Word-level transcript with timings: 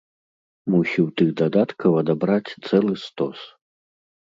Мусіў 0.75 1.05
тых 1.21 1.29
дадаткаў 1.43 1.91
адабраць 2.03 2.55
цэлы 2.67 2.93
стос. 3.05 3.39